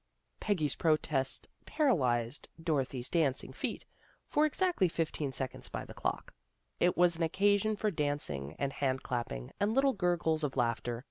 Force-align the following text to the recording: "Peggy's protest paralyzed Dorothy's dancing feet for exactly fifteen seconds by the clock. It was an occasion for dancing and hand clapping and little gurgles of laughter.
"Peggy's 0.39 0.75
protest 0.75 1.47
paralyzed 1.67 2.47
Dorothy's 2.59 3.07
dancing 3.07 3.53
feet 3.53 3.85
for 4.25 4.47
exactly 4.47 4.89
fifteen 4.89 5.31
seconds 5.31 5.69
by 5.69 5.85
the 5.85 5.93
clock. 5.93 6.33
It 6.79 6.97
was 6.97 7.17
an 7.17 7.21
occasion 7.21 7.75
for 7.75 7.91
dancing 7.91 8.55
and 8.57 8.73
hand 8.73 9.03
clapping 9.03 9.51
and 9.59 9.75
little 9.75 9.93
gurgles 9.93 10.43
of 10.43 10.57
laughter. 10.57 10.99